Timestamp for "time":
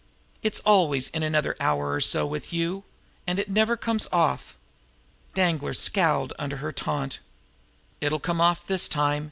8.87-9.19